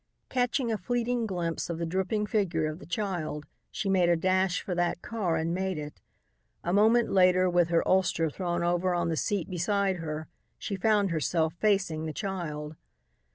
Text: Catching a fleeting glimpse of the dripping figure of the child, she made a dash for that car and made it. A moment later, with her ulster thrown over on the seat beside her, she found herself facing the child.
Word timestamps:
Catching 0.29 0.71
a 0.71 0.79
fleeting 0.79 1.27
glimpse 1.27 1.69
of 1.69 1.77
the 1.77 1.85
dripping 1.85 2.25
figure 2.25 2.65
of 2.65 2.79
the 2.79 2.87
child, 2.87 3.45
she 3.69 3.87
made 3.87 4.09
a 4.09 4.15
dash 4.15 4.59
for 4.63 4.73
that 4.73 5.03
car 5.03 5.35
and 5.35 5.53
made 5.53 5.77
it. 5.77 6.01
A 6.63 6.73
moment 6.73 7.11
later, 7.11 7.47
with 7.47 7.67
her 7.67 7.87
ulster 7.87 8.27
thrown 8.31 8.63
over 8.63 8.95
on 8.95 9.09
the 9.09 9.15
seat 9.15 9.47
beside 9.47 9.97
her, 9.97 10.27
she 10.57 10.75
found 10.75 11.11
herself 11.11 11.53
facing 11.53 12.07
the 12.07 12.13
child. 12.13 12.75